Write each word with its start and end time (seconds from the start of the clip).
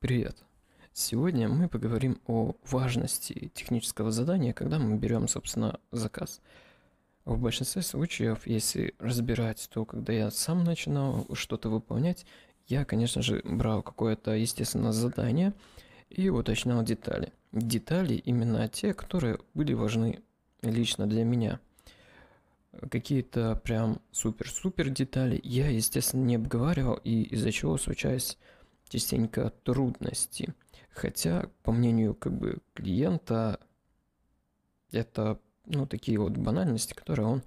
Привет! 0.00 0.38
Сегодня 0.94 1.46
мы 1.50 1.68
поговорим 1.68 2.22
о 2.26 2.54
важности 2.64 3.52
технического 3.52 4.10
задания, 4.10 4.54
когда 4.54 4.78
мы 4.78 4.96
берем, 4.96 5.28
собственно, 5.28 5.78
заказ. 5.92 6.40
В 7.26 7.38
большинстве 7.38 7.82
случаев, 7.82 8.46
если 8.46 8.94
разбирать 8.98 9.68
то, 9.70 9.84
когда 9.84 10.14
я 10.14 10.30
сам 10.30 10.64
начинал 10.64 11.26
что-то 11.34 11.68
выполнять, 11.68 12.24
я, 12.66 12.86
конечно 12.86 13.20
же, 13.20 13.42
брал 13.44 13.82
какое-то, 13.82 14.30
естественно, 14.30 14.90
задание 14.90 15.52
и 16.08 16.30
уточнял 16.30 16.82
детали. 16.82 17.34
Детали 17.52 18.14
именно 18.14 18.66
те, 18.68 18.94
которые 18.94 19.38
были 19.52 19.74
важны 19.74 20.22
лично 20.62 21.06
для 21.06 21.24
меня. 21.24 21.60
Какие-то 22.90 23.60
прям 23.62 24.00
супер-супер 24.12 24.88
детали 24.88 25.38
я, 25.44 25.68
естественно, 25.68 26.24
не 26.24 26.36
обговаривал, 26.36 26.94
и 27.04 27.20
из-за 27.24 27.52
чего 27.52 27.76
случались 27.76 28.38
частенько 28.90 29.50
трудности. 29.64 30.54
Хотя, 30.90 31.48
по 31.62 31.72
мнению 31.72 32.14
как 32.14 32.36
бы 32.36 32.58
клиента, 32.74 33.60
это 34.90 35.40
ну, 35.64 35.86
такие 35.86 36.18
вот 36.18 36.36
банальности, 36.36 36.92
которые 36.92 37.26
он 37.26 37.42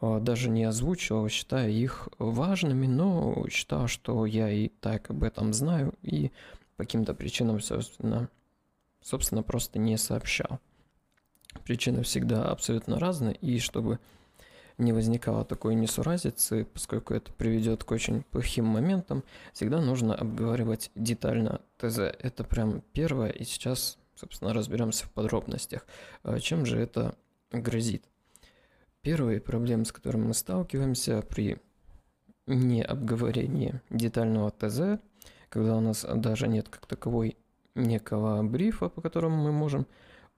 э, 0.00 0.18
даже 0.20 0.50
не 0.50 0.64
озвучил, 0.64 1.28
считая 1.28 1.70
их 1.70 2.08
важными, 2.18 2.86
но 2.86 3.46
считал, 3.48 3.86
что 3.86 4.26
я 4.26 4.50
и 4.50 4.68
так 4.68 5.10
об 5.10 5.22
этом 5.22 5.52
знаю, 5.52 5.94
и 6.02 6.32
по 6.76 6.82
каким-то 6.84 7.14
причинам, 7.14 7.60
собственно, 7.60 8.28
собственно, 9.00 9.42
просто 9.44 9.78
не 9.78 9.96
сообщал. 9.96 10.58
Причины 11.64 12.02
всегда 12.02 12.48
абсолютно 12.50 12.98
разные, 12.98 13.34
и 13.36 13.60
чтобы 13.60 14.00
не 14.78 14.92
возникало 14.92 15.44
такой 15.44 15.74
несуразицы, 15.74 16.66
поскольку 16.72 17.14
это 17.14 17.32
приведет 17.32 17.84
к 17.84 17.90
очень 17.90 18.22
плохим 18.22 18.66
моментам, 18.66 19.24
всегда 19.52 19.80
нужно 19.80 20.14
обговаривать 20.14 20.90
детально 20.94 21.60
ТЗ. 21.78 21.98
Это 21.98 22.44
прям 22.44 22.82
первое, 22.92 23.30
и 23.30 23.44
сейчас, 23.44 23.98
собственно, 24.14 24.52
разберемся 24.52 25.06
в 25.06 25.10
подробностях. 25.10 25.86
А 26.22 26.38
чем 26.40 26.66
же 26.66 26.78
это 26.78 27.16
грозит? 27.50 28.04
Первые 29.00 29.40
проблемы, 29.40 29.84
с 29.84 29.92
которыми 29.92 30.26
мы 30.26 30.34
сталкиваемся 30.34 31.22
при 31.22 31.58
необговорении 32.46 33.80
детального 33.88 34.50
ТЗ, 34.50 35.00
когда 35.48 35.76
у 35.76 35.80
нас 35.80 36.04
даже 36.16 36.48
нет 36.48 36.68
как 36.68 36.86
таковой 36.86 37.36
некого 37.74 38.42
брифа, 38.42 38.88
по 38.88 39.00
которому 39.00 39.42
мы 39.42 39.52
можем 39.52 39.86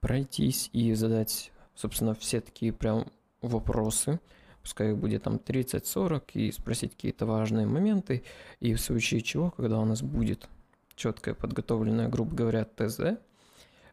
пройтись 0.01 0.71
и 0.73 0.95
задать, 0.95 1.51
собственно, 1.75 2.15
все 2.15 2.41
такие 2.41 2.73
прям 2.73 3.07
вопросы, 3.43 4.21
пускай 4.63 4.91
их 4.91 4.99
будет 4.99 5.23
там 5.23 5.37
30-40, 5.37 6.23
и 6.35 6.53
спросить 6.53 6.93
какие-то 6.93 7.27
важные 7.27 7.67
моменты, 7.67 8.23
и 8.61 8.75
в 8.75 8.81
случае 8.81 9.21
чего, 9.21 9.51
когда 9.51 9.79
у 9.79 9.85
нас 9.85 10.03
будет 10.03 10.49
четкое 10.95 11.35
подготовленное, 11.35 12.09
грубо 12.09 12.35
говоря, 12.35 12.65
ТЗ, 12.65 13.19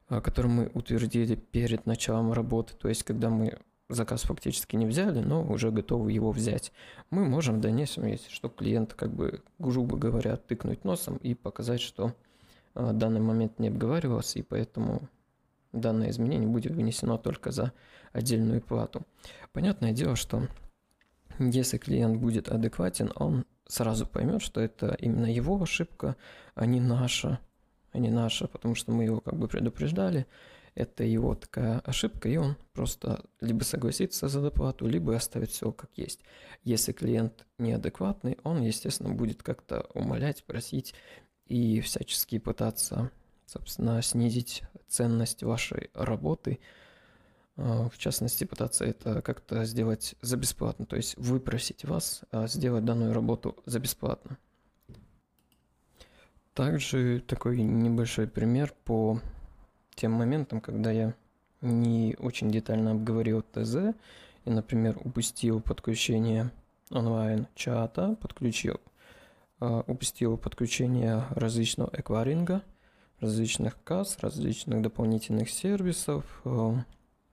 а, 0.07 0.21
который 0.21 0.47
мы 0.47 0.71
утвердили 0.73 1.35
перед 1.35 1.85
началом 1.85 2.33
работы, 2.33 2.73
то 2.75 2.89
есть 2.89 3.03
когда 3.03 3.29
мы 3.29 3.57
заказ 3.89 4.23
фактически 4.23 4.75
не 4.75 4.85
взяли, 4.85 5.19
но 5.19 5.43
уже 5.43 5.71
готовы 5.71 6.11
его 6.11 6.31
взять, 6.31 6.71
мы 7.11 7.25
можем 7.25 7.57
в 7.57 7.61
дальнейшем, 7.61 8.05
если 8.07 8.29
что, 8.29 8.49
клиент 8.49 8.93
как 8.93 9.13
бы, 9.13 9.41
грубо 9.59 9.97
говоря, 9.97 10.37
тыкнуть 10.37 10.83
носом 10.83 11.17
и 11.17 11.35
показать, 11.35 11.81
что 11.81 12.13
а, 12.73 12.93
данный 12.93 13.21
момент 13.21 13.59
не 13.59 13.69
обговаривался, 13.69 14.39
и 14.39 14.41
поэтому 14.41 15.07
данное 15.79 16.09
изменение 16.09 16.47
будет 16.47 16.73
внесено 16.73 17.17
только 17.17 17.51
за 17.51 17.73
отдельную 18.13 18.61
плату. 18.61 19.03
Понятное 19.51 19.91
дело, 19.91 20.15
что 20.15 20.47
если 21.39 21.77
клиент 21.77 22.17
будет 22.19 22.49
адекватен, 22.49 23.11
он 23.15 23.45
сразу 23.67 24.05
поймет, 24.05 24.41
что 24.41 24.61
это 24.61 24.95
именно 24.99 25.25
его 25.25 25.61
ошибка, 25.61 26.15
а 26.53 26.65
не 26.65 26.79
наша, 26.79 27.39
а 27.91 27.99
не 27.99 28.09
наша, 28.09 28.47
потому 28.47 28.75
что 28.75 28.91
мы 28.91 29.03
его 29.03 29.19
как 29.19 29.37
бы 29.37 29.47
предупреждали, 29.47 30.27
это 30.75 31.03
его 31.03 31.35
такая 31.35 31.79
ошибка, 31.79 32.27
и 32.27 32.37
он 32.37 32.57
просто 32.73 33.23
либо 33.39 33.63
согласится 33.63 34.27
за 34.27 34.41
доплату, 34.41 34.87
либо 34.87 35.15
оставит 35.15 35.49
все 35.49 35.71
как 35.71 35.89
есть. 35.95 36.19
Если 36.63 36.91
клиент 36.91 37.45
неадекватный, 37.57 38.37
он, 38.43 38.61
естественно, 38.61 39.13
будет 39.13 39.41
как-то 39.41 39.87
умолять, 39.93 40.43
просить 40.43 40.93
и 41.47 41.79
всячески 41.79 42.39
пытаться 42.39 43.11
собственно, 43.45 44.01
снизить 44.01 44.63
ценность 44.95 45.43
вашей 45.43 45.89
работы, 45.93 46.59
а, 47.57 47.89
в 47.89 47.97
частности, 47.97 48.45
пытаться 48.45 48.85
это 48.85 49.21
как-то 49.21 49.65
сделать 49.65 50.15
за 50.21 50.37
бесплатно, 50.37 50.85
то 50.85 50.95
есть 50.95 51.17
выпросить 51.17 51.83
вас 51.83 52.21
а, 52.31 52.47
сделать 52.47 52.85
данную 52.85 53.13
работу 53.13 53.57
за 53.65 53.79
бесплатно. 53.79 54.37
Также 56.53 57.19
такой 57.27 57.61
небольшой 57.61 58.27
пример 58.27 58.73
по 58.85 59.19
тем 59.95 60.13
моментам, 60.13 60.61
когда 60.61 60.91
я 60.91 61.13
не 61.59 62.15
очень 62.19 62.49
детально 62.49 62.91
обговорил 62.91 63.41
ТЗ 63.41 63.95
и, 64.45 64.49
например, 64.49 64.97
упустил 65.03 65.59
подключение 65.59 66.51
онлайн-чата, 66.89 68.15
подключил, 68.21 68.79
а, 69.59 69.83
упустил 69.87 70.37
подключение 70.37 71.25
различного 71.31 71.89
эквайринга– 71.93 72.61
различных 73.19 73.81
касс, 73.83 74.17
различных 74.19 74.81
дополнительных 74.81 75.49
сервисов, 75.49 76.41
э, 76.45 76.73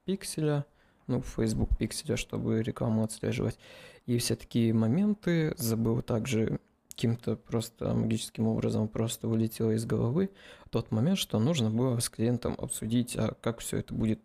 пикселя, 0.04 0.64
ну, 1.06 1.22
Facebook 1.22 1.76
пикселя, 1.76 2.16
чтобы 2.16 2.62
рекламу 2.62 3.04
отслеживать. 3.04 3.58
И 4.06 4.18
все 4.18 4.36
такие 4.36 4.72
моменты 4.72 5.54
забыл 5.58 6.02
также 6.02 6.58
каким-то 6.88 7.36
просто 7.36 7.94
магическим 7.94 8.46
образом 8.46 8.86
просто 8.86 9.26
вылетело 9.26 9.70
из 9.70 9.86
головы 9.86 10.30
тот 10.70 10.90
момент, 10.90 11.18
что 11.18 11.38
нужно 11.38 11.70
было 11.70 11.98
с 11.98 12.08
клиентом 12.08 12.54
обсудить, 12.58 13.16
а 13.16 13.34
как 13.40 13.60
все 13.60 13.78
это 13.78 13.92
будет 13.92 14.20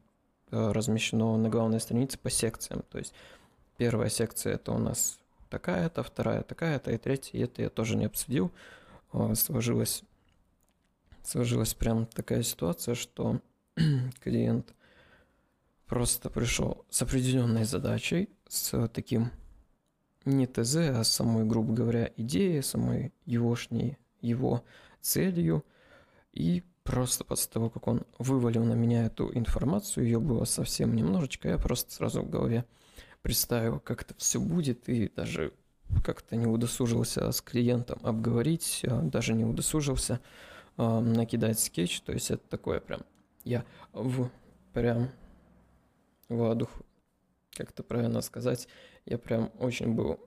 э, 0.51 0.71
размещено 0.71 1.35
на 1.37 1.49
главной 1.49 1.79
странице 1.79 2.17
по 2.17 2.29
секциям. 2.29 2.83
То 2.89 2.99
есть 2.99 3.13
первая 3.77 4.09
секция 4.09 4.53
это 4.53 4.71
у 4.71 4.77
нас 4.77 5.19
такая-то, 5.49 6.03
вторая 6.03 6.43
такая-то, 6.43 6.91
и 6.91 6.97
третья, 6.97 7.43
это 7.43 7.61
я 7.61 7.69
тоже 7.69 7.97
не 7.97 8.05
обсудил. 8.05 8.51
Э, 9.11 9.35
сложилось 9.35 10.03
сложилась 11.27 11.73
прям 11.73 12.05
такая 12.05 12.41
ситуация, 12.41 12.95
что 12.95 13.41
клиент 14.23 14.73
просто 15.85 16.29
пришел 16.29 16.85
с 16.89 17.01
определенной 17.01 17.65
задачей, 17.65 18.29
с 18.47 18.87
таким 18.87 19.31
не 20.23 20.47
ТЗ, 20.47 20.75
а 20.75 21.03
самой, 21.03 21.45
грубо 21.45 21.73
говоря, 21.73 22.11
идеей, 22.15 22.61
самой 22.61 23.13
егошней 23.25 23.97
его 24.21 24.63
целью. 25.01 25.65
И 26.33 26.63
просто 26.83 27.25
после 27.25 27.51
того, 27.51 27.69
как 27.69 27.87
он 27.87 28.03
вывалил 28.19 28.63
на 28.63 28.73
меня 28.73 29.05
эту 29.05 29.35
информацию, 29.37 30.05
ее 30.05 30.19
было 30.19 30.45
совсем 30.45 30.95
немножечко, 30.95 31.49
я 31.49 31.57
просто 31.57 31.91
сразу 31.93 32.21
в 32.21 32.29
голове 32.29 32.65
представил, 33.21 33.79
как 33.79 34.03
это 34.03 34.13
все 34.17 34.39
будет, 34.39 34.87
и 34.87 35.11
даже 35.13 35.53
как-то 36.03 36.35
не 36.37 36.45
удосужился 36.45 37.31
с 37.31 37.41
клиентом 37.41 37.99
обговорить, 38.03 38.85
даже 39.03 39.33
не 39.33 39.45
удосужился 39.45 40.21
э, 40.77 40.99
накидать 40.99 41.59
скетч, 41.59 42.01
то 42.01 42.13
есть 42.13 42.31
это 42.31 42.47
такое 42.47 42.79
прям, 42.79 43.01
я 43.43 43.65
в 43.93 44.29
прям 44.73 45.09
воздух, 46.29 46.69
как 47.51 47.71
это 47.71 47.83
правильно 47.83 48.21
сказать, 48.21 48.67
я 49.05 49.17
прям 49.17 49.51
очень 49.59 49.93
был 49.93 50.19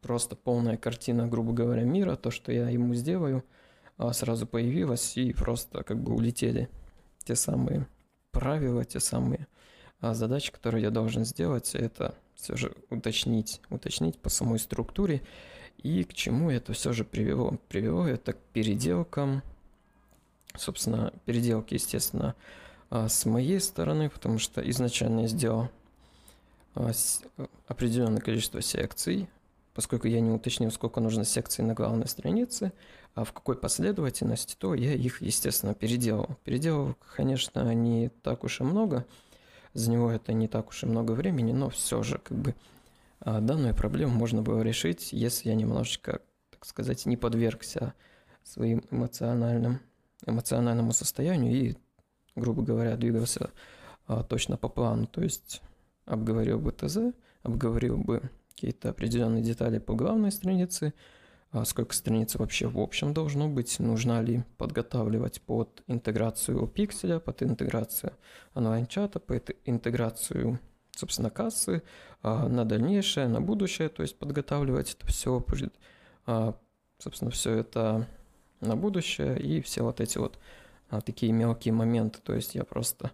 просто 0.00 0.36
полная 0.36 0.76
картина, 0.76 1.26
грубо 1.28 1.52
говоря, 1.52 1.84
мира, 1.84 2.16
то, 2.16 2.30
что 2.30 2.52
я 2.52 2.68
ему 2.70 2.94
сделаю, 2.94 3.44
а 3.96 4.12
сразу 4.12 4.46
появилось 4.46 5.16
и 5.16 5.32
просто 5.32 5.82
как 5.84 6.02
бы 6.02 6.14
улетели 6.14 6.68
те 7.24 7.36
самые 7.36 7.86
правила, 8.32 8.84
те 8.84 8.98
самые 8.98 9.46
а 10.00 10.14
задачи, 10.14 10.50
которые 10.50 10.82
я 10.82 10.90
должен 10.90 11.24
сделать, 11.24 11.74
это 11.74 12.14
все 12.34 12.56
же 12.56 12.74
уточнить, 12.88 13.60
уточнить 13.68 14.18
по 14.18 14.30
самой 14.30 14.58
структуре 14.58 15.22
и 15.82 16.04
к 16.04 16.14
чему 16.14 16.50
это 16.50 16.72
все 16.72 16.92
же 16.92 17.04
привело? 17.04 17.58
Привело 17.68 18.06
это 18.06 18.34
к 18.34 18.38
переделкам, 18.52 19.42
собственно, 20.56 21.12
переделки, 21.24 21.74
естественно, 21.74 22.34
а, 22.90 23.08
с 23.08 23.24
моей 23.24 23.60
стороны, 23.60 24.10
потому 24.10 24.38
что 24.38 24.60
изначально 24.70 25.20
я 25.20 25.28
сделал 25.28 25.68
а, 26.74 26.90
определенное 27.66 28.20
количество 28.20 28.60
секций, 28.60 29.28
поскольку 29.74 30.08
я 30.08 30.20
не 30.20 30.30
уточнил, 30.30 30.70
сколько 30.70 31.00
нужно 31.00 31.24
секций 31.24 31.64
на 31.64 31.74
главной 31.74 32.08
странице, 32.08 32.72
а 33.14 33.24
в 33.24 33.32
какой 33.32 33.56
последовательности, 33.56 34.56
то 34.58 34.74
я 34.74 34.92
их, 34.92 35.22
естественно, 35.22 35.74
переделал. 35.74 36.36
Переделал, 36.44 36.96
конечно, 37.16 37.72
не 37.74 38.08
так 38.22 38.44
уж 38.44 38.60
и 38.60 38.64
много, 38.64 39.06
за 39.72 39.90
него 39.90 40.10
это 40.10 40.32
не 40.32 40.48
так 40.48 40.68
уж 40.68 40.82
и 40.82 40.86
много 40.86 41.12
времени, 41.12 41.52
но 41.52 41.70
все 41.70 42.02
же, 42.02 42.18
как 42.18 42.36
бы, 42.36 42.54
данную 43.24 43.74
проблему 43.74 44.12
можно 44.12 44.42
было 44.42 44.62
решить, 44.62 45.12
если 45.12 45.48
я 45.48 45.54
немножечко, 45.54 46.20
так 46.50 46.64
сказать, 46.64 47.06
не 47.06 47.16
подвергся 47.16 47.94
своим 48.42 48.84
эмоциональным, 48.90 49.80
эмоциональному 50.26 50.92
состоянию 50.92 51.52
и, 51.52 51.76
грубо 52.34 52.62
говоря, 52.62 52.96
двигался 52.96 53.50
а, 54.06 54.22
точно 54.22 54.56
по 54.56 54.68
плану. 54.68 55.06
То 55.06 55.22
есть 55.22 55.62
обговорил 56.04 56.58
бы 56.58 56.72
ТЗ, 56.72 57.14
обговорил 57.42 57.98
бы 57.98 58.30
какие-то 58.50 58.90
определенные 58.90 59.42
детали 59.42 59.78
по 59.78 59.94
главной 59.94 60.32
странице, 60.32 60.92
а 61.50 61.64
сколько 61.64 61.94
страниц 61.94 62.34
вообще 62.36 62.68
в 62.68 62.78
общем 62.78 63.12
должно 63.12 63.48
быть, 63.48 63.78
нужно 63.80 64.20
ли 64.20 64.44
подготавливать 64.56 65.40
под 65.42 65.82
интеграцию 65.86 66.66
пикселя, 66.66 67.18
под 67.18 67.42
интеграцию 67.42 68.12
онлайн-чата, 68.54 69.18
под 69.18 69.50
интеграцию, 69.64 70.60
собственно, 70.96 71.30
кассы, 71.30 71.82
а 72.22 72.48
на 72.48 72.64
дальнейшее, 72.64 73.28
на 73.28 73.40
будущее, 73.40 73.88
то 73.88 74.02
есть 74.02 74.18
подготавливать 74.18 74.94
это 74.94 75.06
все, 75.06 75.44
а, 76.26 76.54
собственно, 76.98 77.30
все 77.30 77.54
это 77.54 78.06
на 78.60 78.76
будущее 78.76 79.40
и 79.40 79.60
все 79.60 79.82
вот 79.82 80.00
эти 80.00 80.18
вот 80.18 80.38
такие 81.04 81.32
мелкие 81.32 81.72
моменты, 81.72 82.18
то 82.22 82.34
есть 82.34 82.54
я 82.54 82.64
просто 82.64 83.12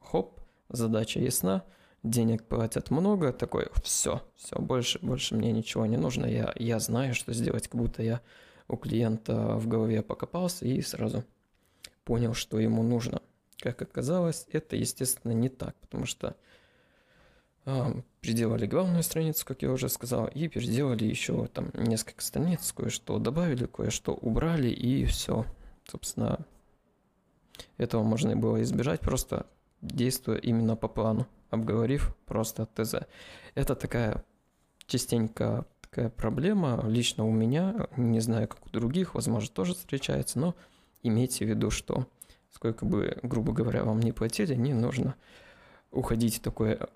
хоп, 0.00 0.40
задача 0.68 1.20
ясна, 1.20 1.64
денег 2.02 2.44
платят 2.44 2.90
много, 2.90 3.32
такой, 3.32 3.68
все, 3.82 4.22
все, 4.36 4.58
больше, 4.58 4.98
больше 5.00 5.34
мне 5.34 5.52
ничего 5.52 5.86
не 5.86 5.96
нужно, 5.96 6.26
я, 6.26 6.52
я 6.56 6.78
знаю, 6.78 7.14
что 7.14 7.32
сделать, 7.32 7.68
как 7.68 7.80
будто 7.80 8.02
я 8.02 8.20
у 8.68 8.76
клиента 8.76 9.56
в 9.56 9.66
голове 9.66 10.02
покопался 10.02 10.66
и 10.66 10.80
сразу 10.80 11.24
понял, 12.04 12.34
что 12.34 12.58
ему 12.58 12.82
нужно. 12.82 13.20
Как 13.58 13.80
оказалось, 13.82 14.46
это, 14.52 14.76
естественно, 14.76 15.32
не 15.32 15.48
так, 15.48 15.74
потому 15.76 16.06
что 16.06 16.36
переделали 18.20 18.66
главную 18.66 19.02
страницу, 19.02 19.44
как 19.46 19.62
я 19.62 19.70
уже 19.70 19.88
сказал, 19.88 20.26
и 20.26 20.48
переделали 20.48 21.04
еще 21.04 21.46
там 21.46 21.70
несколько 21.74 22.22
страниц, 22.22 22.72
кое-что 22.72 23.18
добавили, 23.18 23.66
кое-что 23.66 24.14
убрали, 24.14 24.68
и 24.68 25.04
все. 25.06 25.46
Собственно, 25.86 26.44
этого 27.76 28.02
можно 28.02 28.36
было 28.36 28.62
избежать, 28.62 29.00
просто 29.00 29.46
действуя 29.80 30.38
именно 30.38 30.76
по 30.76 30.88
плану 30.88 31.26
обговорив 31.50 32.14
просто 32.26 32.66
ТЗ. 32.66 33.06
Это 33.54 33.74
такая 33.74 34.24
частенько 34.86 35.66
такая 35.82 36.10
проблема 36.10 36.82
лично 36.86 37.24
у 37.24 37.30
меня, 37.30 37.88
не 37.96 38.20
знаю, 38.20 38.48
как 38.48 38.66
у 38.66 38.70
других, 38.70 39.14
возможно, 39.14 39.48
тоже 39.48 39.74
встречается, 39.74 40.38
но 40.38 40.54
имейте 41.02 41.44
в 41.44 41.48
виду, 41.48 41.70
что 41.70 42.06
сколько 42.50 42.84
бы, 42.84 43.18
грубо 43.22 43.52
говоря, 43.52 43.84
вам 43.84 44.00
не 44.00 44.12
платили, 44.12 44.54
не 44.54 44.74
нужно 44.74 45.14
уходить 45.90 46.38
в 46.38 46.40
такое 46.40 46.88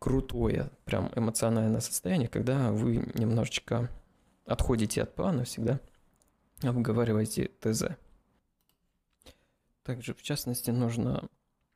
крутое, 0.00 0.70
прям 0.86 1.12
эмоциональное 1.14 1.80
состояние, 1.80 2.28
когда 2.28 2.72
вы 2.72 3.12
немножечко 3.14 3.88
отходите 4.46 5.02
от 5.02 5.14
плана, 5.14 5.44
всегда 5.44 5.78
обговаривайте 6.62 7.50
ТЗ. 7.60 7.84
Также, 9.84 10.14
в 10.14 10.22
частности, 10.22 10.70
нужно 10.70 11.28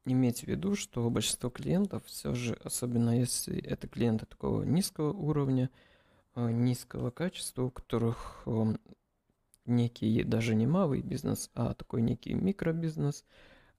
иметь 0.06 0.40
в 0.40 0.46
виду, 0.46 0.74
что 0.74 1.08
большинство 1.10 1.50
клиентов 1.50 2.04
все 2.06 2.34
же, 2.34 2.54
особенно 2.64 3.18
если 3.18 3.62
это 3.62 3.88
клиенты 3.88 4.26
такого 4.26 4.62
низкого 4.62 5.12
уровня, 5.12 5.70
э, 6.34 6.50
низкого 6.50 7.10
качества, 7.10 7.64
у 7.64 7.70
которых 7.70 8.42
эм, 8.46 8.78
некий 9.66 10.24
даже 10.24 10.54
не 10.54 10.66
малый 10.66 11.02
бизнес, 11.02 11.50
а 11.54 11.74
такой 11.74 12.00
некий 12.02 12.34
микробизнес, 12.34 13.24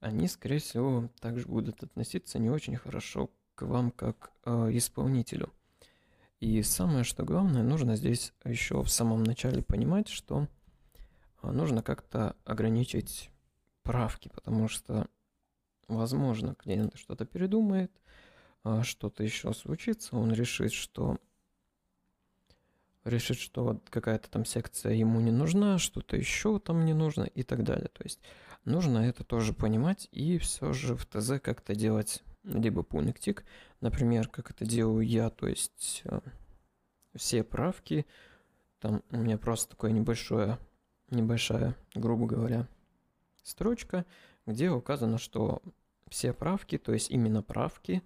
они, 0.00 0.28
скорее 0.28 0.58
всего, 0.58 1.08
также 1.20 1.46
будут 1.46 1.82
относиться 1.82 2.38
не 2.38 2.50
очень 2.50 2.76
хорошо 2.76 3.30
к 3.56 3.62
вам 3.62 3.90
как 3.90 4.30
э, 4.44 4.70
исполнителю. 4.74 5.52
И 6.38 6.62
самое, 6.62 7.02
что 7.02 7.24
главное, 7.24 7.64
нужно 7.64 7.96
здесь 7.96 8.32
еще 8.44 8.82
в 8.82 8.88
самом 8.88 9.24
начале 9.24 9.62
понимать, 9.62 10.08
что 10.08 10.46
э, 11.42 11.50
нужно 11.50 11.82
как-то 11.82 12.36
ограничить 12.44 13.30
правки, 13.82 14.30
потому 14.32 14.68
что 14.68 15.08
Возможно, 15.88 16.54
клиент 16.54 16.96
что-то 16.96 17.24
передумает, 17.24 17.92
а, 18.64 18.82
что-то 18.82 19.22
еще 19.22 19.52
случится, 19.54 20.16
он 20.16 20.32
решит, 20.32 20.72
что 20.72 21.16
решит, 23.04 23.38
что 23.38 23.80
какая-то 23.88 24.28
там 24.28 24.44
секция 24.44 24.94
ему 24.94 25.20
не 25.20 25.30
нужна, 25.30 25.78
что-то 25.78 26.16
еще 26.16 26.58
там 26.58 26.84
не 26.84 26.92
нужно 26.92 27.22
и 27.22 27.44
так 27.44 27.62
далее. 27.62 27.88
То 27.92 28.02
есть 28.02 28.20
нужно 28.64 28.98
это 28.98 29.22
тоже 29.22 29.52
понимать 29.52 30.08
и 30.10 30.38
все 30.38 30.72
же 30.72 30.96
в 30.96 31.06
ТЗ 31.06 31.40
как-то 31.40 31.76
делать 31.76 32.24
либо 32.46 32.82
пунктик, 32.82 33.44
например, 33.80 34.28
как 34.28 34.50
это 34.50 34.64
делаю 34.64 35.06
я, 35.06 35.30
то 35.30 35.46
есть 35.46 36.02
э, 36.04 36.20
все 37.14 37.42
правки, 37.42 38.06
там 38.80 39.02
у 39.10 39.18
меня 39.18 39.36
просто 39.36 39.70
такое 39.70 39.90
небольшое, 39.90 40.58
небольшая, 41.10 41.74
грубо 41.94 42.26
говоря, 42.26 42.68
строчка, 43.42 44.06
где 44.46 44.70
указано, 44.70 45.18
что 45.18 45.60
все 46.08 46.32
правки, 46.32 46.78
то 46.78 46.92
есть 46.92 47.10
именно 47.10 47.42
правки, 47.42 48.02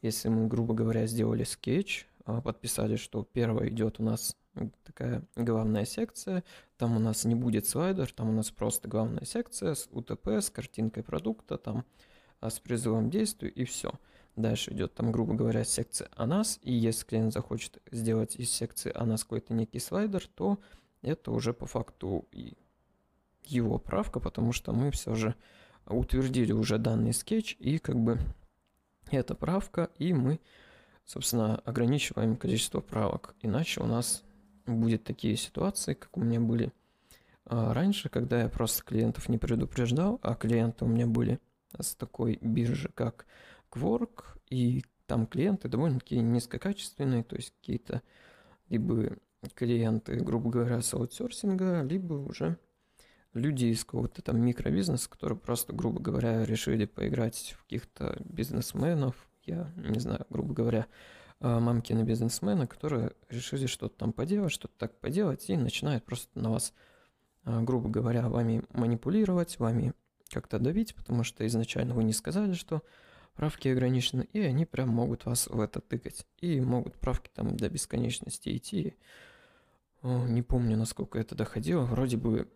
если 0.00 0.28
мы, 0.28 0.46
грубо 0.48 0.74
говоря, 0.74 1.06
сделали 1.06 1.44
скетч, 1.44 2.06
а, 2.24 2.40
подписали, 2.40 2.96
что 2.96 3.22
первая 3.22 3.68
идет 3.68 4.00
у 4.00 4.02
нас 4.02 4.36
такая 4.84 5.22
главная 5.36 5.84
секция, 5.84 6.44
там 6.76 6.96
у 6.96 7.00
нас 7.00 7.24
не 7.24 7.34
будет 7.34 7.66
слайдер, 7.66 8.10
там 8.12 8.30
у 8.30 8.32
нас 8.32 8.50
просто 8.50 8.88
главная 8.88 9.24
секция 9.24 9.74
с 9.74 9.88
УТП, 9.90 10.28
с 10.28 10.48
картинкой 10.48 11.02
продукта, 11.02 11.58
там 11.58 11.84
а, 12.44 12.50
с 12.50 12.60
призывом 12.60 13.08
действию 13.08 13.50
и 13.54 13.64
все. 13.64 13.90
Дальше 14.36 14.72
идет 14.72 14.94
там, 14.94 15.12
грубо 15.12 15.32
говоря, 15.32 15.64
секция 15.64 16.10
о 16.14 16.26
нас, 16.26 16.58
и 16.60 16.74
если 16.74 17.06
клиент 17.06 17.32
захочет 17.32 17.78
сделать 17.90 18.36
из 18.36 18.50
секции 18.50 18.92
о 18.94 19.06
нас 19.06 19.22
какой-то 19.22 19.54
некий 19.54 19.78
слайдер, 19.78 20.26
то 20.26 20.58
это 21.00 21.30
уже 21.30 21.54
по 21.54 21.64
факту 21.64 22.26
его 23.44 23.78
правка, 23.78 24.20
потому 24.20 24.52
что 24.52 24.72
мы 24.72 24.90
все 24.90 25.14
же 25.14 25.34
утвердили 25.86 26.52
уже 26.52 26.76
данный 26.76 27.14
скетч, 27.14 27.56
и 27.58 27.78
как 27.78 27.96
бы 27.96 28.18
это 29.10 29.34
правка, 29.34 29.88
и 29.96 30.12
мы, 30.12 30.38
собственно, 31.06 31.56
ограничиваем 31.60 32.36
количество 32.36 32.82
правок. 32.82 33.34
Иначе 33.40 33.80
у 33.80 33.86
нас 33.86 34.22
будет 34.66 35.04
такие 35.04 35.36
ситуации, 35.36 35.94
как 35.94 36.14
у 36.14 36.20
меня 36.20 36.40
были 36.40 36.72
а, 37.46 37.72
раньше, 37.72 38.10
когда 38.10 38.42
я 38.42 38.50
просто 38.50 38.84
клиентов 38.84 39.30
не 39.30 39.38
предупреждал, 39.38 40.20
а 40.22 40.34
клиенты 40.34 40.84
у 40.84 40.88
меня 40.88 41.06
были 41.06 41.40
с 41.82 41.94
такой 41.94 42.38
биржи, 42.40 42.90
как 42.94 43.26
Quark, 43.70 44.24
и 44.48 44.84
там 45.06 45.26
клиенты 45.26 45.68
довольно-таки 45.68 46.18
низкокачественные, 46.18 47.24
то 47.24 47.36
есть 47.36 47.52
какие-то 47.60 48.02
либо 48.68 49.16
клиенты, 49.54 50.16
грубо 50.16 50.50
говоря, 50.50 50.80
с 50.80 50.94
аутсорсинга, 50.94 51.82
либо 51.82 52.14
уже 52.14 52.58
люди 53.34 53.66
из 53.66 53.84
какого-то 53.84 54.22
там 54.22 54.40
микробизнеса, 54.40 55.10
которые 55.10 55.38
просто, 55.38 55.72
грубо 55.74 56.00
говоря, 56.00 56.44
решили 56.44 56.86
поиграть 56.86 57.54
в 57.58 57.64
каких-то 57.64 58.16
бизнесменов, 58.24 59.28
я 59.44 59.70
не 59.76 60.00
знаю, 60.00 60.24
грубо 60.30 60.54
говоря, 60.54 60.86
а, 61.40 61.60
мамкины 61.60 62.02
бизнесмены, 62.02 62.66
которые 62.66 63.12
решили 63.28 63.66
что-то 63.66 63.96
там 63.98 64.12
поделать, 64.12 64.52
что-то 64.52 64.74
так 64.78 64.98
поделать, 65.00 65.50
и 65.50 65.56
начинают 65.56 66.04
просто 66.04 66.38
на 66.38 66.50
вас, 66.50 66.72
а, 67.44 67.60
грубо 67.60 67.88
говоря, 67.88 68.28
вами 68.28 68.62
манипулировать, 68.70 69.58
вами 69.58 69.92
как-то 70.34 70.58
давить, 70.58 70.94
потому 70.94 71.24
что 71.24 71.46
изначально 71.46 71.94
вы 71.94 72.04
не 72.04 72.12
сказали, 72.12 72.52
что 72.52 72.82
правки 73.34 73.68
ограничены, 73.68 74.28
и 74.32 74.40
они 74.40 74.66
прям 74.66 74.90
могут 74.90 75.24
вас 75.24 75.46
в 75.46 75.60
это 75.60 75.80
тыкать. 75.80 76.26
И 76.40 76.60
могут 76.60 76.94
правки 76.96 77.30
там 77.34 77.56
до 77.56 77.68
бесконечности 77.68 78.56
идти. 78.56 78.94
Не 80.02 80.42
помню, 80.42 80.76
насколько 80.76 81.18
это 81.18 81.34
доходило. 81.34 81.84
Вроде 81.84 82.16
бы 82.16 82.50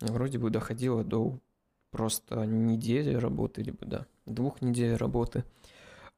вроде 0.00 0.38
бы 0.38 0.50
доходило 0.50 1.04
до 1.04 1.38
просто 1.90 2.44
недели 2.44 3.14
работы, 3.14 3.62
либо 3.62 3.86
да, 3.86 4.06
двух 4.26 4.60
недель 4.60 4.96
работы. 4.96 5.44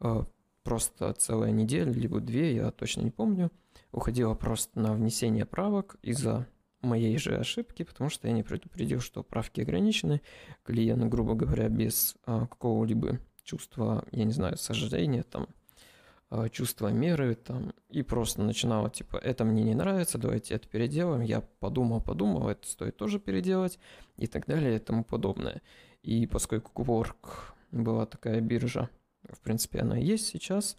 А, 0.00 0.24
просто 0.62 1.12
целая 1.12 1.50
неделя, 1.50 1.92
либо 1.92 2.20
две, 2.20 2.54
я 2.54 2.70
точно 2.70 3.02
не 3.02 3.10
помню, 3.10 3.52
уходила 3.92 4.34
просто 4.34 4.80
на 4.80 4.94
внесение 4.94 5.44
правок 5.44 5.96
из-за 6.02 6.46
моей 6.82 7.18
же 7.18 7.36
ошибки, 7.36 7.82
потому 7.82 8.10
что 8.10 8.28
я 8.28 8.34
не 8.34 8.42
предупредил, 8.42 9.00
что 9.00 9.22
правки 9.22 9.60
ограничены. 9.60 10.20
Клиент, 10.62 11.04
грубо 11.04 11.34
говоря, 11.34 11.68
без 11.68 12.16
а, 12.24 12.46
какого-либо 12.46 13.18
чувства, 13.42 14.04
я 14.12 14.24
не 14.24 14.32
знаю, 14.32 14.56
сожаления, 14.56 15.22
там, 15.22 15.48
а, 16.28 16.48
чувство 16.48 16.88
меры 16.88 17.34
там, 17.36 17.72
и 17.88 18.02
просто 18.02 18.42
начинала, 18.42 18.90
типа, 18.90 19.16
это 19.16 19.44
мне 19.44 19.62
не 19.62 19.74
нравится, 19.74 20.18
давайте 20.18 20.54
это 20.54 20.68
переделаем. 20.68 21.22
Я 21.22 21.40
подумал, 21.60 22.00
подумал, 22.00 22.48
это 22.48 22.66
стоит 22.66 22.96
тоже 22.96 23.18
переделать 23.20 23.78
и 24.16 24.26
так 24.26 24.46
далее 24.46 24.76
и 24.76 24.80
тому 24.80 25.04
подобное. 25.04 25.62
И 26.02 26.26
поскольку 26.26 26.82
Quark 26.82 27.54
была 27.70 28.06
такая 28.06 28.40
биржа, 28.40 28.90
в 29.30 29.40
принципе, 29.40 29.80
она 29.80 29.98
и 29.98 30.04
есть 30.04 30.26
сейчас, 30.26 30.76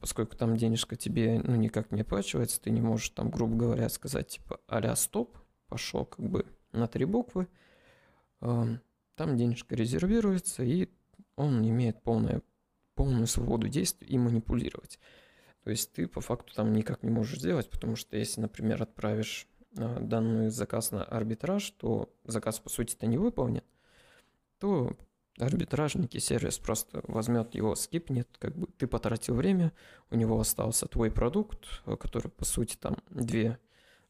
поскольку 0.00 0.36
там 0.36 0.56
денежка 0.56 0.96
тебе, 0.96 1.40
ну, 1.42 1.56
никак 1.56 1.90
не 1.90 2.02
оплачивается, 2.02 2.60
ты 2.60 2.70
не 2.70 2.80
можешь 2.80 3.10
там, 3.10 3.30
грубо 3.30 3.56
говоря, 3.56 3.88
сказать, 3.88 4.28
типа, 4.28 4.60
а 4.68 4.96
стоп, 4.96 5.36
пошел 5.68 6.04
как 6.04 6.24
бы 6.28 6.46
на 6.72 6.86
три 6.86 7.04
буквы, 7.04 7.48
там 8.40 8.80
денежка 9.16 9.74
резервируется, 9.74 10.62
и 10.62 10.88
он 11.36 11.66
имеет 11.68 12.02
полное 12.02 12.42
полную 12.94 13.26
свободу 13.26 13.68
действий 13.68 14.08
и 14.08 14.18
манипулировать. 14.18 14.98
То 15.64 15.70
есть 15.70 15.92
ты 15.92 16.06
по 16.06 16.20
факту 16.20 16.54
там 16.54 16.72
никак 16.72 17.02
не 17.02 17.10
можешь 17.10 17.38
сделать, 17.38 17.70
потому 17.70 17.96
что 17.96 18.16
если, 18.16 18.40
например, 18.40 18.82
отправишь 18.82 19.48
э, 19.76 19.98
данный 20.00 20.50
заказ 20.50 20.90
на 20.90 21.02
арбитраж, 21.02 21.70
то 21.70 22.14
заказ 22.24 22.60
по 22.60 22.68
сути-то 22.68 23.06
не 23.06 23.18
выполнен, 23.18 23.62
то 24.58 24.96
арбитражник 25.38 26.14
и 26.14 26.20
сервис 26.20 26.58
просто 26.58 27.02
возьмет 27.08 27.54
его, 27.54 27.74
скипнет, 27.74 28.28
как 28.38 28.56
бы 28.56 28.66
ты 28.78 28.86
потратил 28.86 29.34
время, 29.34 29.72
у 30.10 30.16
него 30.16 30.38
остался 30.38 30.86
твой 30.86 31.10
продукт, 31.10 31.82
который 31.98 32.30
по 32.30 32.44
сути 32.44 32.76
там 32.76 32.96
две 33.10 33.58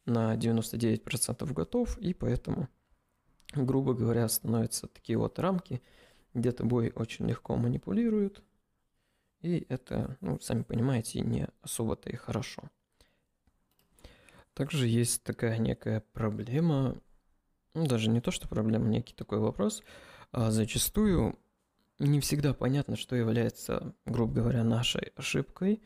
на 0.05 0.35
99% 0.35 1.51
готов, 1.53 1.97
и 1.97 2.13
поэтому, 2.13 2.69
грубо 3.53 3.93
говоря, 3.93 4.27
становятся 4.27 4.87
такие 4.87 5.17
вот 5.17 5.39
рамки, 5.39 5.81
где 6.33 6.51
тобой 6.51 6.91
очень 6.95 7.27
легко 7.27 7.55
манипулируют, 7.55 8.43
и 9.41 9.65
это, 9.69 10.17
ну, 10.21 10.39
сами 10.39 10.63
понимаете, 10.63 11.21
не 11.21 11.47
особо-то 11.61 12.09
и 12.09 12.15
хорошо. 12.15 12.63
Также 14.53 14.87
есть 14.87 15.23
такая 15.23 15.57
некая 15.57 16.01
проблема, 16.13 17.01
ну, 17.73 17.85
даже 17.87 18.09
не 18.09 18.21
то, 18.21 18.31
что 18.31 18.47
проблема, 18.47 18.87
некий 18.87 19.13
такой 19.13 19.39
вопрос, 19.39 19.83
а 20.35 20.51
зачастую 20.51 21.39
не 21.97 22.19
всегда 22.19 22.53
понятно, 22.53 22.97
что 22.97 23.15
является, 23.15 23.93
грубо 24.05 24.33
говоря, 24.33 24.65
нашей 24.65 25.13
ошибкой 25.15 25.81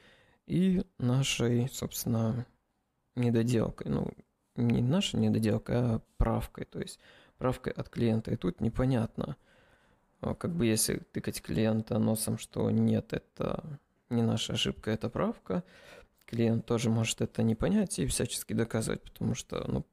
и 0.47 0.83
нашей, 0.97 1.69
собственно, 1.69 2.47
недоделкой. 3.13 3.91
Ну, 3.91 4.11
не 4.55 4.81
нашей 4.81 5.19
недоделкой, 5.19 5.75
а 5.77 6.01
правкой, 6.17 6.65
то 6.65 6.79
есть 6.79 6.99
правкой 7.37 7.73
от 7.73 7.89
клиента. 7.89 8.31
И 8.31 8.37
тут 8.37 8.59
непонятно, 8.59 9.37
а, 10.19 10.33
как 10.33 10.55
бы 10.55 10.65
если 10.65 10.97
тыкать 10.97 11.43
клиента 11.43 11.99
носом, 11.99 12.39
что 12.39 12.71
нет, 12.71 13.13
это 13.13 13.79
не 14.09 14.23
наша 14.23 14.53
ошибка, 14.53 14.89
это 14.89 15.09
правка, 15.09 15.63
клиент 16.25 16.65
тоже 16.65 16.89
может 16.89 17.21
это 17.21 17.43
не 17.43 17.53
понять 17.53 17.99
и 17.99 18.07
всячески 18.07 18.53
доказывать, 18.53 19.03
потому 19.03 19.35
что, 19.35 19.63
ну, 19.67 19.85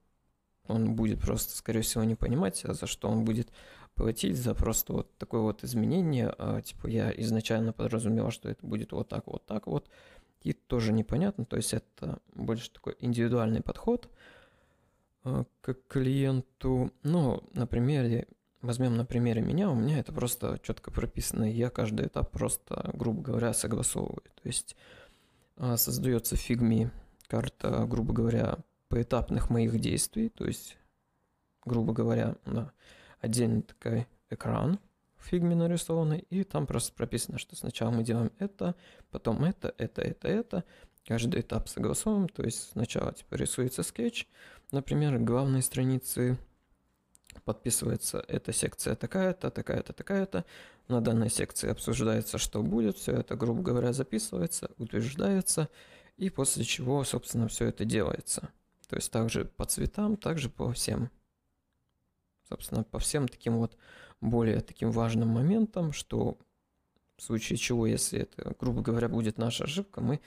он 0.68 0.94
будет 0.94 1.20
просто, 1.20 1.56
скорее 1.56 1.82
всего, 1.82 2.04
не 2.04 2.14
понимать, 2.14 2.64
а 2.64 2.74
за 2.74 2.86
что 2.86 3.08
он 3.08 3.24
будет 3.24 3.50
платить 3.94 4.36
за 4.36 4.54
просто 4.54 4.92
вот 4.92 5.18
такое 5.18 5.40
вот 5.40 5.64
изменение. 5.64 6.32
А, 6.38 6.60
типа 6.60 6.86
я 6.86 7.10
изначально 7.16 7.72
подразумевал, 7.72 8.30
что 8.30 8.48
это 8.48 8.64
будет 8.64 8.92
вот 8.92 9.08
так, 9.08 9.26
вот 9.26 9.44
так 9.46 9.66
вот. 9.66 9.88
И 10.42 10.52
тоже 10.52 10.92
непонятно. 10.92 11.44
То 11.44 11.56
есть 11.56 11.74
это 11.74 12.18
больше 12.34 12.70
такой 12.70 12.94
индивидуальный 13.00 13.62
подход 13.62 14.08
а, 15.24 15.44
к 15.62 15.74
клиенту. 15.88 16.92
Ну, 17.02 17.42
на 17.54 17.66
примере, 17.66 18.28
возьмем 18.60 18.96
на 18.96 19.06
примере 19.06 19.40
меня, 19.40 19.70
у 19.70 19.74
меня 19.74 19.98
это 19.98 20.12
просто 20.12 20.60
четко 20.62 20.90
прописано. 20.90 21.44
Я 21.44 21.70
каждый 21.70 22.06
этап 22.06 22.30
просто, 22.30 22.90
грубо 22.92 23.22
говоря, 23.22 23.54
согласовываю. 23.54 24.22
То 24.42 24.46
есть 24.48 24.76
создается 25.76 26.36
в 26.36 26.40
фигме 26.40 26.90
карта, 27.28 27.86
грубо 27.86 28.12
говоря, 28.12 28.58
поэтапных 28.88 29.50
моих 29.50 29.78
действий, 29.80 30.28
то 30.28 30.46
есть, 30.46 30.76
грубо 31.64 31.92
говоря, 31.92 32.36
да, 32.44 32.72
отдельный 33.20 33.62
такой 33.62 34.06
экран 34.30 34.78
в 35.16 35.26
фигме 35.26 35.54
нарисованный, 35.54 36.20
и 36.30 36.44
там 36.44 36.66
просто 36.66 36.92
прописано, 36.92 37.38
что 37.38 37.56
сначала 37.56 37.90
мы 37.90 38.04
делаем 38.04 38.30
это, 38.38 38.74
потом 39.10 39.44
это, 39.44 39.74
это, 39.78 40.02
это, 40.02 40.28
это, 40.28 40.64
каждый 41.06 41.40
этап 41.40 41.68
согласовываем, 41.68 42.28
то 42.28 42.42
есть 42.44 42.70
сначала 42.72 43.12
типа 43.12 43.34
рисуется 43.34 43.82
скетч, 43.82 44.28
например, 44.70 45.18
главной 45.18 45.62
страницы 45.62 46.38
подписывается 47.44 48.24
эта 48.28 48.52
секция 48.52 48.94
такая-то, 48.94 49.50
такая-то, 49.50 49.92
такая-то. 49.92 50.44
На 50.88 51.00
данной 51.00 51.30
секции 51.30 51.68
обсуждается, 51.68 52.38
что 52.38 52.62
будет. 52.62 52.96
Все 52.96 53.12
это, 53.12 53.36
грубо 53.36 53.62
говоря, 53.62 53.92
записывается, 53.92 54.70
утверждается. 54.78 55.68
И 56.16 56.30
после 56.30 56.64
чего, 56.64 57.02
собственно, 57.04 57.48
все 57.48 57.66
это 57.66 57.84
делается. 57.84 58.50
То 58.88 58.96
есть 58.96 59.10
также 59.10 59.44
по 59.44 59.64
цветам, 59.64 60.16
также 60.16 60.48
по 60.48 60.72
всем, 60.72 61.10
собственно, 62.48 62.84
по 62.84 62.98
всем 62.98 63.28
таким 63.28 63.58
вот 63.58 63.76
более 64.20 64.60
таким 64.60 64.90
важным 64.90 65.28
моментам, 65.28 65.92
что 65.92 66.38
в 67.16 67.22
случае 67.22 67.56
чего, 67.56 67.86
если 67.86 68.20
это, 68.20 68.54
грубо 68.58 68.82
говоря, 68.82 69.08
будет 69.08 69.38
наша 69.38 69.64
ошибка, 69.64 70.00
мы 70.00 70.20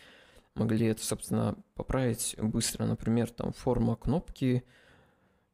могли 0.55 0.87
это, 0.87 1.03
собственно, 1.05 1.55
поправить 1.75 2.35
быстро. 2.37 2.85
Например, 2.85 3.29
там 3.29 3.53
форма 3.53 3.95
кнопки 3.95 4.63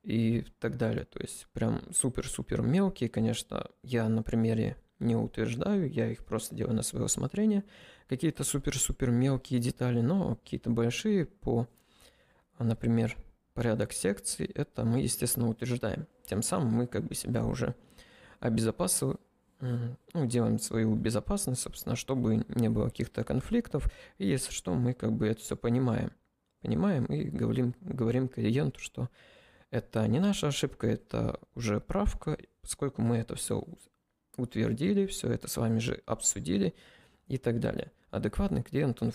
и 0.03 0.45
так 0.59 0.77
далее. 0.77 1.05
То 1.05 1.19
есть 1.19 1.47
прям 1.53 1.81
супер-супер 1.93 2.61
мелкие, 2.61 3.09
конечно, 3.09 3.67
я 3.83 4.07
на 4.07 4.23
примере 4.23 4.77
не 4.99 5.15
утверждаю, 5.15 5.89
я 5.89 6.09
их 6.09 6.25
просто 6.25 6.55
делаю 6.55 6.75
на 6.75 6.83
свое 6.83 7.05
усмотрение. 7.05 7.63
Какие-то 8.07 8.43
супер-супер 8.43 9.11
мелкие 9.11 9.59
детали, 9.59 10.01
но 10.01 10.35
какие-то 10.35 10.69
большие 10.69 11.25
по 11.25 11.67
например, 12.63 13.17
порядок 13.53 13.93
секций, 13.93 14.45
это 14.45 14.85
мы, 14.85 15.01
естественно, 15.01 15.49
утверждаем. 15.49 16.07
Тем 16.25 16.41
самым 16.41 16.73
мы 16.73 16.87
как 16.87 17.03
бы 17.03 17.15
себя 17.15 17.45
уже 17.45 17.75
обезопасиваем, 18.39 19.17
ну, 19.59 20.25
делаем 20.25 20.59
свою 20.59 20.95
безопасность, 20.95 21.61
собственно, 21.61 21.95
чтобы 21.95 22.45
не 22.49 22.69
было 22.69 22.85
каких-то 22.85 23.23
конфликтов. 23.23 23.89
И 24.17 24.27
если 24.27 24.51
что, 24.51 24.73
мы 24.75 24.93
как 24.93 25.13
бы 25.13 25.27
это 25.27 25.41
все 25.41 25.55
понимаем. 25.55 26.11
Понимаем 26.61 27.05
и 27.05 27.23
говорим, 27.25 27.75
говорим 27.81 28.27
клиенту, 28.27 28.79
что 28.79 29.09
это 29.71 30.07
не 30.07 30.19
наша 30.19 30.47
ошибка, 30.47 30.87
это 30.87 31.39
уже 31.53 31.79
правка, 31.79 32.37
поскольку 32.61 33.01
мы 33.01 33.17
это 33.17 33.35
все 33.35 33.63
утвердили, 34.37 35.05
все 35.05 35.31
это 35.31 35.47
с 35.47 35.57
вами 35.57 35.79
же 35.79 36.01
обсудили 36.05 36.73
и 37.27 37.37
так 37.37 37.59
далее. 37.59 37.91
Адекватный 38.09 38.63
клиент, 38.63 39.01
он 39.01 39.11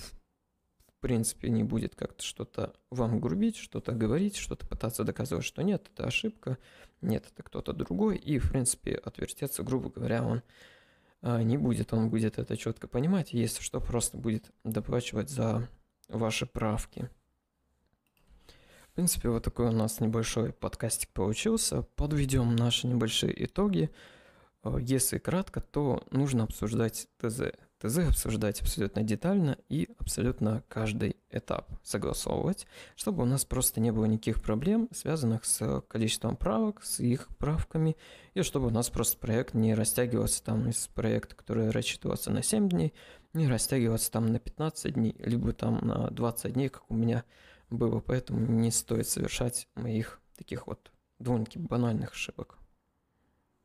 принципе, 1.00 1.50
не 1.50 1.64
будет 1.64 1.94
как-то 1.94 2.22
что-то 2.22 2.74
вам 2.90 3.20
грубить, 3.20 3.56
что-то 3.56 3.92
говорить, 3.92 4.36
что-то 4.36 4.66
пытаться 4.66 5.04
доказывать, 5.04 5.44
что 5.44 5.62
нет, 5.62 5.90
это 5.92 6.06
ошибка, 6.06 6.58
нет, 7.00 7.26
это 7.32 7.42
кто-то 7.42 7.72
другой, 7.72 8.16
и, 8.16 8.38
в 8.38 8.50
принципе, 8.50 8.94
отвертеться, 8.94 9.62
грубо 9.62 9.90
говоря, 9.90 10.22
он 10.22 10.42
а, 11.22 11.42
не 11.42 11.58
будет, 11.58 11.92
он 11.92 12.10
будет 12.10 12.38
это 12.38 12.56
четко 12.56 12.88
понимать, 12.88 13.32
если 13.32 13.62
что, 13.62 13.80
просто 13.80 14.16
будет 14.16 14.50
доплачивать 14.64 15.30
за 15.30 15.68
ваши 16.08 16.46
правки. 16.46 17.08
В 18.90 18.94
принципе, 18.94 19.28
вот 19.28 19.44
такой 19.44 19.68
у 19.68 19.72
нас 19.72 20.00
небольшой 20.00 20.52
подкастик 20.52 21.10
получился. 21.10 21.82
Подведем 21.94 22.56
наши 22.56 22.88
небольшие 22.88 23.44
итоги. 23.44 23.90
А, 24.62 24.78
если 24.78 25.18
кратко, 25.18 25.60
то 25.60 26.04
нужно 26.10 26.44
обсуждать 26.44 27.08
ТЗ. 27.18 27.52
ТЗ 27.80 27.98
обсуждать 27.98 28.60
абсолютно 28.60 29.02
детально 29.02 29.56
и 29.70 29.88
абсолютно 29.98 30.62
каждый 30.68 31.16
этап 31.30 31.70
согласовывать, 31.82 32.66
чтобы 32.94 33.22
у 33.22 33.26
нас 33.26 33.46
просто 33.46 33.80
не 33.80 33.90
было 33.90 34.04
никаких 34.04 34.42
проблем, 34.42 34.88
связанных 34.92 35.46
с 35.46 35.82
количеством 35.88 36.36
правок, 36.36 36.84
с 36.84 37.00
их 37.00 37.28
правками, 37.38 37.96
и 38.34 38.42
чтобы 38.42 38.66
у 38.66 38.70
нас 38.70 38.90
просто 38.90 39.16
проект 39.16 39.54
не 39.54 39.74
растягивался 39.74 40.44
там 40.44 40.68
из 40.68 40.88
проекта, 40.88 41.34
который 41.34 41.70
рассчитывался 41.70 42.30
на 42.30 42.42
7 42.42 42.68
дней, 42.68 42.92
не 43.32 43.48
растягиваться 43.48 44.10
там 44.10 44.26
на 44.26 44.38
15 44.38 44.94
дней, 44.94 45.16
либо 45.18 45.54
там 45.54 45.78
на 45.78 46.10
20 46.10 46.52
дней, 46.52 46.68
как 46.68 46.82
у 46.90 46.94
меня 46.94 47.24
было, 47.70 48.00
поэтому 48.00 48.40
не 48.40 48.70
стоит 48.70 49.08
совершать 49.08 49.68
моих 49.74 50.20
таких 50.36 50.66
вот 50.66 50.92
довольно-таки 51.18 51.58
банальных 51.58 52.12
ошибок. 52.12 52.59